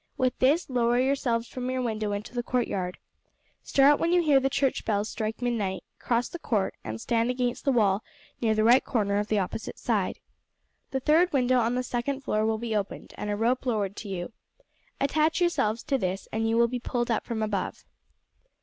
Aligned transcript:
With 0.17 0.39
this 0.39 0.67
lower 0.67 0.99
yourselves 0.99 1.47
from 1.47 1.69
your 1.69 1.83
window 1.83 2.11
into 2.11 2.33
the 2.33 2.41
courtyard. 2.41 2.97
Start 3.61 3.99
when 3.99 4.11
you 4.11 4.23
hear 4.23 4.39
the 4.39 4.49
church 4.49 4.83
bells 4.83 5.09
strike 5.09 5.43
midnight, 5.43 5.83
cross 5.99 6.27
the 6.27 6.39
court 6.39 6.73
and 6.83 6.99
stand 6.99 7.29
against 7.29 7.65
the 7.65 7.71
wall 7.71 8.03
near 8.41 8.55
the 8.55 8.63
right 8.63 8.81
hand 8.81 8.85
corner 8.85 9.19
of 9.19 9.27
the 9.27 9.37
opposite 9.37 9.77
side. 9.77 10.19
The 10.89 11.01
third 11.01 11.31
window 11.31 11.59
on 11.59 11.75
the 11.75 11.83
second 11.83 12.21
floor 12.21 12.47
will 12.47 12.57
be 12.57 12.75
opened, 12.75 13.13
and 13.15 13.29
a 13.29 13.35
rope 13.35 13.63
lowered 13.67 13.95
to 13.97 14.09
you. 14.09 14.33
Attach 14.99 15.39
yourselves 15.39 15.83
to 15.83 15.99
this, 15.99 16.27
and 16.31 16.49
you 16.49 16.57
will 16.57 16.67
be 16.67 16.79
pulled 16.79 17.11
up 17.11 17.23
from 17.23 17.43
above." 17.43 17.85